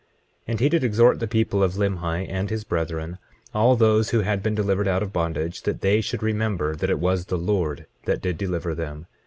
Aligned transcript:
25:16 0.01 0.07
And 0.47 0.59
he 0.61 0.69
did 0.69 0.83
exhort 0.83 1.19
the 1.19 1.27
people 1.27 1.61
of 1.61 1.73
Limhi 1.75 2.25
and 2.27 2.49
his 2.49 2.63
brethren, 2.63 3.19
all 3.53 3.75
those 3.75 4.09
that 4.09 4.23
had 4.23 4.41
been 4.41 4.55
delivered 4.55 4.87
out 4.87 5.03
of 5.03 5.13
bondage, 5.13 5.61
that 5.61 5.81
they 5.81 6.01
should 6.01 6.23
remember 6.23 6.75
that 6.75 6.89
it 6.89 6.97
was 6.97 7.25
the 7.25 7.37
Lord 7.37 7.85
that 8.05 8.19
did 8.23 8.35
deliver 8.35 8.73
them. 8.73 9.05